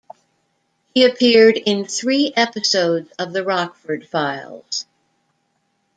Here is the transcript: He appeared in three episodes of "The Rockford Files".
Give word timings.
He 0.95 1.05
appeared 1.05 1.57
in 1.57 1.85
three 1.85 2.33
episodes 2.35 3.11
of 3.19 3.33
"The 3.33 3.43
Rockford 3.43 4.09
Files". 4.09 4.87